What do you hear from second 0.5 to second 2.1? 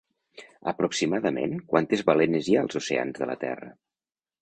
Aproximadament, quantes